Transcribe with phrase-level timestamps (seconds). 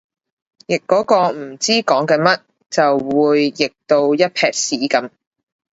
[0.65, 2.39] 譯嗰個唔知講緊乜
[2.71, 5.11] 就會譯到一坺屎噉